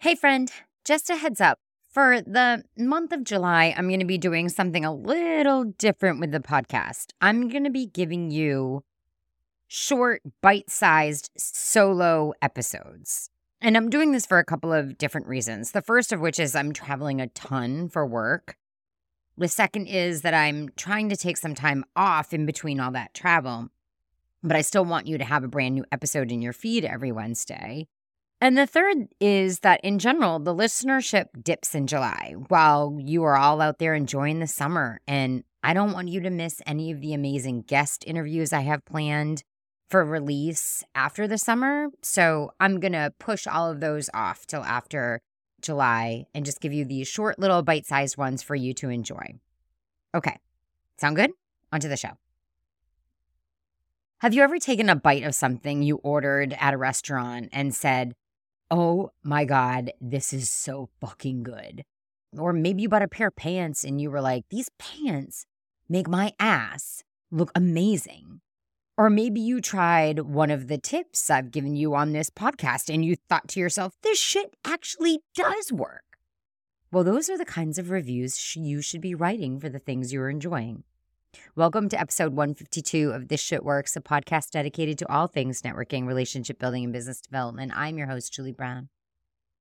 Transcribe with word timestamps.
Hey, 0.00 0.14
friend, 0.14 0.48
just 0.84 1.10
a 1.10 1.16
heads 1.16 1.40
up. 1.40 1.58
For 1.90 2.20
the 2.20 2.62
month 2.76 3.10
of 3.10 3.24
July, 3.24 3.74
I'm 3.76 3.88
going 3.88 3.98
to 3.98 4.06
be 4.06 4.16
doing 4.16 4.48
something 4.48 4.84
a 4.84 4.94
little 4.94 5.64
different 5.64 6.20
with 6.20 6.30
the 6.30 6.38
podcast. 6.38 7.06
I'm 7.20 7.48
going 7.48 7.64
to 7.64 7.70
be 7.70 7.86
giving 7.86 8.30
you 8.30 8.84
short, 9.66 10.22
bite 10.40 10.70
sized 10.70 11.30
solo 11.36 12.32
episodes. 12.40 13.30
And 13.60 13.76
I'm 13.76 13.90
doing 13.90 14.12
this 14.12 14.24
for 14.24 14.38
a 14.38 14.44
couple 14.44 14.72
of 14.72 14.98
different 14.98 15.26
reasons. 15.26 15.72
The 15.72 15.82
first 15.82 16.12
of 16.12 16.20
which 16.20 16.38
is 16.38 16.54
I'm 16.54 16.72
traveling 16.72 17.20
a 17.20 17.26
ton 17.26 17.88
for 17.88 18.06
work. 18.06 18.56
The 19.36 19.48
second 19.48 19.88
is 19.88 20.22
that 20.22 20.32
I'm 20.32 20.68
trying 20.76 21.08
to 21.08 21.16
take 21.16 21.38
some 21.38 21.56
time 21.56 21.84
off 21.96 22.32
in 22.32 22.46
between 22.46 22.78
all 22.78 22.92
that 22.92 23.14
travel, 23.14 23.70
but 24.44 24.56
I 24.56 24.60
still 24.60 24.84
want 24.84 25.08
you 25.08 25.18
to 25.18 25.24
have 25.24 25.42
a 25.42 25.48
brand 25.48 25.74
new 25.74 25.84
episode 25.90 26.30
in 26.30 26.40
your 26.40 26.52
feed 26.52 26.84
every 26.84 27.10
Wednesday. 27.10 27.88
And 28.40 28.56
the 28.56 28.66
third 28.66 29.08
is 29.20 29.60
that 29.60 29.80
in 29.82 29.98
general, 29.98 30.38
the 30.38 30.54
listenership 30.54 31.26
dips 31.42 31.74
in 31.74 31.88
July 31.88 32.34
while 32.48 32.96
you 33.00 33.24
are 33.24 33.36
all 33.36 33.60
out 33.60 33.78
there 33.78 33.94
enjoying 33.94 34.38
the 34.38 34.46
summer. 34.46 35.00
And 35.08 35.42
I 35.62 35.74
don't 35.74 35.92
want 35.92 36.08
you 36.08 36.20
to 36.20 36.30
miss 36.30 36.62
any 36.64 36.92
of 36.92 37.00
the 37.00 37.14
amazing 37.14 37.62
guest 37.62 38.04
interviews 38.06 38.52
I 38.52 38.60
have 38.60 38.84
planned 38.84 39.42
for 39.90 40.04
release 40.04 40.84
after 40.94 41.26
the 41.26 41.38
summer. 41.38 41.88
So 42.02 42.52
I'm 42.60 42.78
going 42.78 42.92
to 42.92 43.12
push 43.18 43.46
all 43.46 43.70
of 43.70 43.80
those 43.80 44.08
off 44.14 44.46
till 44.46 44.62
after 44.62 45.20
July 45.60 46.26
and 46.32 46.44
just 46.44 46.60
give 46.60 46.72
you 46.72 46.84
these 46.84 47.08
short 47.08 47.40
little 47.40 47.62
bite 47.62 47.86
sized 47.86 48.16
ones 48.16 48.42
for 48.42 48.54
you 48.54 48.72
to 48.74 48.88
enjoy. 48.88 49.40
Okay. 50.14 50.38
Sound 50.98 51.16
good? 51.16 51.32
On 51.72 51.80
to 51.80 51.88
the 51.88 51.96
show. 51.96 52.12
Have 54.18 54.34
you 54.34 54.42
ever 54.42 54.58
taken 54.58 54.88
a 54.88 54.96
bite 54.96 55.24
of 55.24 55.34
something 55.34 55.82
you 55.82 55.96
ordered 55.96 56.56
at 56.60 56.74
a 56.74 56.78
restaurant 56.78 57.48
and 57.52 57.74
said, 57.74 58.14
Oh 58.70 59.12
my 59.22 59.46
God, 59.46 59.92
this 59.98 60.34
is 60.34 60.50
so 60.50 60.90
fucking 61.00 61.42
good? 61.42 61.84
Or 62.36 62.52
maybe 62.52 62.82
you 62.82 62.88
bought 62.90 63.00
a 63.00 63.08
pair 63.08 63.28
of 63.28 63.36
pants 63.36 63.82
and 63.82 63.98
you 64.00 64.10
were 64.10 64.20
like, 64.20 64.44
These 64.50 64.68
pants 64.78 65.46
make 65.88 66.06
my 66.06 66.32
ass 66.38 67.02
look 67.30 67.50
amazing. 67.54 68.40
Or 68.98 69.08
maybe 69.08 69.40
you 69.40 69.60
tried 69.60 70.20
one 70.20 70.50
of 70.50 70.66
the 70.66 70.76
tips 70.76 71.30
I've 71.30 71.50
given 71.50 71.76
you 71.76 71.94
on 71.94 72.12
this 72.12 72.28
podcast 72.28 72.92
and 72.92 73.04
you 73.04 73.16
thought 73.16 73.48
to 73.48 73.60
yourself, 73.60 73.94
this 74.02 74.18
shit 74.18 74.56
actually 74.66 75.20
does 75.34 75.72
work. 75.72 76.02
Well, 76.90 77.04
those 77.04 77.30
are 77.30 77.38
the 77.38 77.44
kinds 77.44 77.78
of 77.78 77.90
reviews 77.90 78.56
you 78.56 78.82
should 78.82 79.00
be 79.00 79.14
writing 79.14 79.60
for 79.60 79.68
the 79.68 79.78
things 79.78 80.12
you're 80.12 80.28
enjoying. 80.28 80.82
Welcome 81.54 81.90
to 81.90 82.00
episode 82.00 82.32
152 82.32 83.10
of 83.10 83.28
This 83.28 83.40
Shit 83.40 83.62
Works, 83.62 83.96
a 83.96 84.00
podcast 84.00 84.50
dedicated 84.50 84.96
to 84.98 85.12
all 85.12 85.26
things 85.26 85.60
networking, 85.60 86.06
relationship 86.06 86.58
building, 86.58 86.84
and 86.84 86.92
business 86.92 87.20
development. 87.20 87.72
I'm 87.74 87.98
your 87.98 88.06
host, 88.06 88.32
Julie 88.32 88.52
Brown, 88.52 88.88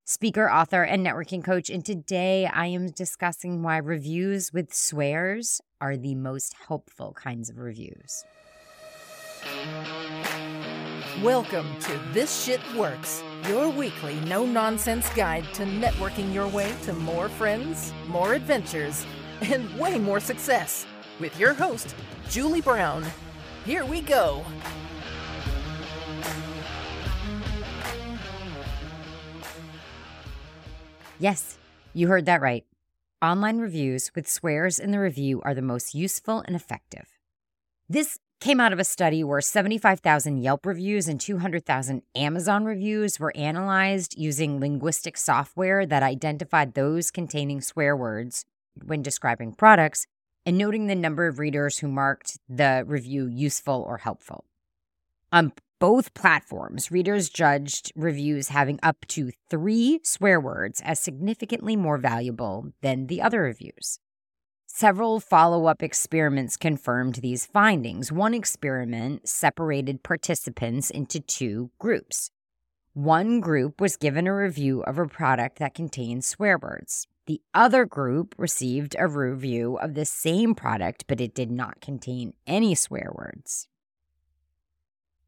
speaker, 0.06 0.50
author, 0.50 0.84
and 0.84 1.06
networking 1.06 1.44
coach. 1.44 1.70
And 1.70 1.84
today 1.84 2.46
I 2.46 2.68
am 2.68 2.88
discussing 2.92 3.64
why 3.64 3.78
reviews 3.78 4.54
with 4.54 4.74
swears 4.74 5.60
are 5.82 5.98
the 5.98 6.16
most 6.16 6.56
helpful 6.68 7.14
kinds 7.14 7.50
of 7.50 7.58
reviews. 7.58 8.24
Welcome 11.22 11.78
to 11.82 12.00
This 12.14 12.46
Shit 12.46 12.62
Works, 12.76 13.22
your 13.50 13.70
weekly 13.70 14.16
no 14.22 14.46
nonsense 14.46 15.10
guide 15.10 15.44
to 15.56 15.64
networking 15.64 16.34
your 16.34 16.48
way 16.48 16.74
to 16.84 16.94
more 16.94 17.28
friends, 17.28 17.92
more 18.08 18.36
adventures, 18.36 19.06
and 19.42 19.78
way 19.78 20.00
more 20.00 20.22
success. 20.22 20.86
With 21.20 21.40
your 21.40 21.54
host, 21.54 21.96
Julie 22.30 22.62
Brown. 22.62 23.04
Here 23.66 23.84
we 23.86 24.02
go. 24.02 24.46
Yes, 31.20 31.58
you 31.94 32.08
heard 32.08 32.26
that 32.26 32.42
right. 32.42 32.64
Online 33.24 33.58
reviews 33.58 34.12
with 34.14 34.30
swears 34.30 34.78
in 34.78 34.92
the 34.92 35.00
review 35.00 35.42
are 35.42 35.56
the 35.56 35.64
most 35.64 35.96
useful 35.96 36.44
and 36.46 36.56
effective. 36.56 37.18
This 37.90 38.20
came 38.40 38.60
out 38.60 38.72
of 38.72 38.78
a 38.78 38.84
study 38.84 39.24
where 39.24 39.42
75,000 39.42 40.38
Yelp 40.38 40.68
reviews 40.68 41.08
and 41.08 41.20
200,000 41.20 42.04
Amazon 42.16 42.66
reviews 42.66 43.20
were 43.20 43.36
analyzed 43.36 44.16
using 44.20 44.60
linguistic 44.60 45.18
software 45.18 45.88
that 45.88 46.04
identified 46.04 46.76
those 46.76 47.10
containing 47.10 47.62
swear 47.62 47.98
words 47.98 48.46
when 48.86 49.02
describing 49.02 49.54
products 49.54 50.06
and 50.48 50.58
noting 50.58 50.88
the 50.88 50.96
number 50.96 51.28
of 51.28 51.40
readers 51.40 51.80
who 51.80 51.90
marked 51.90 52.40
the 52.48 52.86
review 52.88 53.28
useful 53.28 53.84
or 53.86 53.98
helpful. 53.98 54.46
On 55.30 55.52
both 55.78 56.14
platforms, 56.14 56.90
readers 56.90 57.28
judged 57.28 57.92
reviews 57.98 58.48
having 58.48 58.80
up 58.82 59.06
to 59.10 59.32
three 59.50 60.00
swear 60.04 60.40
words 60.40 60.82
as 60.86 61.02
significantly 61.02 61.76
more 61.76 61.98
valuable 61.98 62.72
than 62.82 63.08
the 63.08 63.22
other 63.22 63.42
reviews. 63.42 64.00
Several 64.66 65.20
follow 65.20 65.66
up 65.66 65.84
experiments 65.84 66.56
confirmed 66.56 67.16
these 67.16 67.46
findings. 67.46 68.10
One 68.10 68.34
experiment 68.34 69.28
separated 69.28 70.02
participants 70.02 70.90
into 70.90 71.20
two 71.20 71.72
groups. 71.78 72.32
One 72.94 73.42
group 73.42 73.82
was 73.82 73.98
given 73.98 74.28
a 74.28 74.36
review 74.36 74.82
of 74.84 74.98
a 74.98 75.08
product 75.08 75.60
that 75.60 75.74
contained 75.74 76.24
swear 76.24 76.58
words. 76.58 77.06
The 77.28 77.42
other 77.54 77.86
group 77.86 78.34
received 78.38 78.96
a 78.98 79.06
review 79.06 79.78
of 79.78 79.96
the 79.96 80.06
same 80.06 80.56
product, 80.56 81.04
but 81.08 81.20
it 81.20 81.36
did 81.36 81.52
not 81.52 81.82
contain 81.82 82.34
any 82.48 82.74
swear 82.74 83.12
words. 83.14 83.68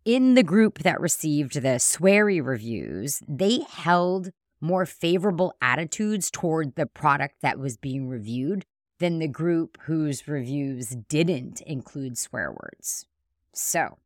In 0.05 0.33
the 0.33 0.43
group 0.43 0.79
that 0.79 1.01
received 1.01 1.55
the 1.55 1.77
sweary 1.77 2.43
reviews, 2.43 3.21
they 3.27 3.59
held 3.69 4.31
more 4.61 4.85
favorable 4.85 5.53
attitudes 5.61 6.31
toward 6.31 6.75
the 6.75 6.85
product 6.85 7.41
that 7.41 7.59
was 7.59 7.75
being 7.75 8.07
reviewed 8.07 8.65
than 8.99 9.19
the 9.19 9.27
group 9.27 9.77
whose 9.81 10.25
reviews 10.25 10.95
didn't 11.09 11.59
include 11.61 12.17
swear 12.17 12.49
words. 12.49 13.07
So, 13.51 13.97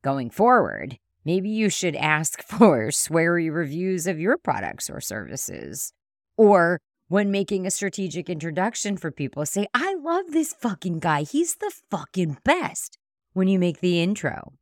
going 0.00 0.30
forward, 0.30 0.98
maybe 1.26 1.50
you 1.50 1.68
should 1.68 1.96
ask 1.96 2.42
for 2.46 2.88
sweary 2.88 3.52
reviews 3.54 4.06
of 4.06 4.18
your 4.18 4.38
products 4.38 4.88
or 4.88 5.02
services. 5.02 5.92
Or 6.38 6.80
when 7.10 7.28
making 7.28 7.66
a 7.66 7.72
strategic 7.72 8.30
introduction 8.30 8.96
for 8.96 9.10
people, 9.10 9.44
say, 9.44 9.66
I 9.74 9.96
love 9.96 10.26
this 10.30 10.52
fucking 10.52 11.00
guy. 11.00 11.22
He's 11.24 11.56
the 11.56 11.72
fucking 11.90 12.38
best 12.44 12.98
when 13.32 13.48
you 13.48 13.58
make 13.58 13.80
the 13.80 14.00
intro. 14.00 14.52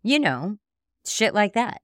You 0.00 0.20
know, 0.20 0.58
shit 1.04 1.34
like 1.34 1.54
that. 1.54 1.82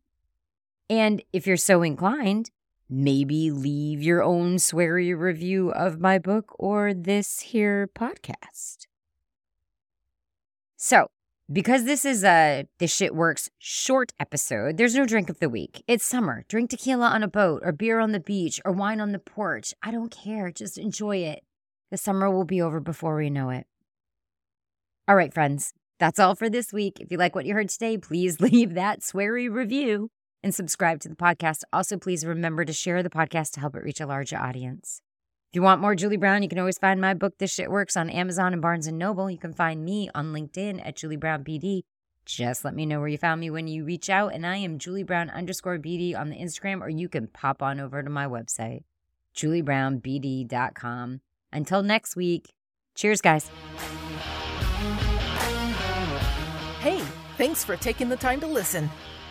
And 0.88 1.22
if 1.32 1.44
you're 1.44 1.56
so 1.56 1.82
inclined, 1.82 2.52
maybe 2.88 3.50
leave 3.50 4.00
your 4.00 4.22
own 4.22 4.58
sweary 4.58 5.18
review 5.18 5.72
of 5.72 5.98
my 5.98 6.20
book 6.20 6.54
or 6.56 6.94
this 6.94 7.40
here 7.40 7.90
podcast. 7.92 8.86
So, 10.76 11.08
because 11.52 11.84
this 11.84 12.04
is 12.04 12.24
a 12.24 12.66
This 12.78 12.94
Shit 12.94 13.14
Works 13.14 13.50
short 13.58 14.12
episode, 14.18 14.76
there's 14.76 14.96
no 14.96 15.06
drink 15.06 15.30
of 15.30 15.38
the 15.38 15.48
week. 15.48 15.84
It's 15.86 16.04
summer. 16.04 16.44
Drink 16.48 16.70
tequila 16.70 17.06
on 17.06 17.22
a 17.22 17.28
boat 17.28 17.62
or 17.64 17.72
beer 17.72 18.00
on 18.00 18.12
the 18.12 18.20
beach 18.20 18.60
or 18.64 18.72
wine 18.72 19.00
on 19.00 19.12
the 19.12 19.18
porch. 19.20 19.72
I 19.82 19.92
don't 19.92 20.10
care. 20.10 20.50
Just 20.50 20.76
enjoy 20.76 21.18
it. 21.18 21.44
The 21.90 21.96
summer 21.96 22.30
will 22.30 22.44
be 22.44 22.60
over 22.60 22.80
before 22.80 23.16
we 23.16 23.30
know 23.30 23.50
it. 23.50 23.66
All 25.06 25.14
right, 25.14 25.32
friends. 25.32 25.72
That's 26.00 26.18
all 26.18 26.34
for 26.34 26.50
this 26.50 26.72
week. 26.72 27.00
If 27.00 27.12
you 27.12 27.16
like 27.16 27.36
what 27.36 27.46
you 27.46 27.54
heard 27.54 27.68
today, 27.68 27.96
please 27.96 28.40
leave 28.40 28.74
that 28.74 29.00
sweary 29.00 29.48
review 29.48 30.10
and 30.42 30.52
subscribe 30.52 31.00
to 31.00 31.08
the 31.08 31.14
podcast. 31.14 31.62
Also, 31.72 31.96
please 31.96 32.26
remember 32.26 32.64
to 32.64 32.72
share 32.72 33.04
the 33.04 33.10
podcast 33.10 33.52
to 33.52 33.60
help 33.60 33.76
it 33.76 33.84
reach 33.84 34.00
a 34.00 34.06
larger 34.06 34.36
audience. 34.36 35.00
If 35.56 35.58
you 35.58 35.62
want 35.62 35.80
more 35.80 35.94
Julie 35.94 36.18
Brown, 36.18 36.42
you 36.42 36.50
can 36.50 36.58
always 36.58 36.76
find 36.76 37.00
my 37.00 37.14
book, 37.14 37.38
This 37.38 37.50
Shit 37.50 37.70
Works, 37.70 37.96
on 37.96 38.10
Amazon 38.10 38.52
and 38.52 38.60
Barnes 38.60 38.86
& 38.88 38.92
Noble. 38.92 39.30
You 39.30 39.38
can 39.38 39.54
find 39.54 39.82
me 39.82 40.10
on 40.14 40.34
LinkedIn 40.34 40.86
at 40.86 40.96
Julie 40.96 41.16
Brown 41.16 41.44
BD. 41.44 41.84
Just 42.26 42.62
let 42.62 42.74
me 42.74 42.84
know 42.84 42.98
where 42.98 43.08
you 43.08 43.16
found 43.16 43.40
me 43.40 43.48
when 43.48 43.66
you 43.66 43.82
reach 43.82 44.10
out. 44.10 44.34
And 44.34 44.46
I 44.46 44.58
am 44.58 44.78
Julie 44.78 45.02
Brown 45.02 45.30
underscore 45.30 45.78
BD 45.78 46.14
on 46.14 46.28
the 46.28 46.36
Instagram, 46.36 46.82
or 46.82 46.90
you 46.90 47.08
can 47.08 47.28
pop 47.28 47.62
on 47.62 47.80
over 47.80 48.02
to 48.02 48.10
my 48.10 48.26
website, 48.26 48.82
juliebrownbd.com. 49.34 51.20
Until 51.54 51.82
next 51.82 52.16
week, 52.16 52.52
cheers, 52.94 53.22
guys. 53.22 53.50
Hey, 56.80 57.02
thanks 57.38 57.64
for 57.64 57.76
taking 57.76 58.10
the 58.10 58.16
time 58.16 58.40
to 58.40 58.46
listen. 58.46 58.90